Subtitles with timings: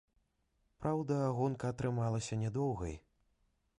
[0.85, 2.95] Праўда, гонка атрымалася нядоўгай.